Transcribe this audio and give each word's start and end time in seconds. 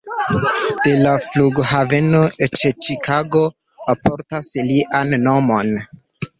De 0.85 0.93
la 1.01 1.11
flughaveno 1.25 2.23
ĉe 2.57 2.73
Ĉikago 2.87 3.45
portas 4.03 4.53
lian 4.73 5.17
nomon. 5.31 5.75